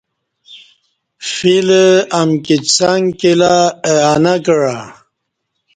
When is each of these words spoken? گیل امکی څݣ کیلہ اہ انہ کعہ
گیل 1.31 1.69
امکی 2.19 2.57
څݣ 2.75 3.01
کیلہ 3.19 3.53
اہ 3.89 3.95
انہ 4.13 4.33
کعہ 4.45 4.77